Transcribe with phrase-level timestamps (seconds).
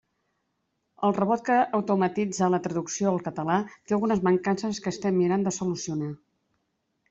[1.07, 5.57] El robot que automatitza la traducció al català té algunes mancances que estem mirant de
[5.63, 6.13] solucionar.